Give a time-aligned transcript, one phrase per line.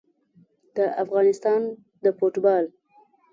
[0.75, 1.61] د افغانستان
[2.03, 2.65] د فوټبال